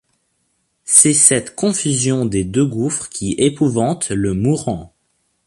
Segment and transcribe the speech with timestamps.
[0.83, 4.95] C’est cette confusion des deux gouffres qui épouvante le mourant.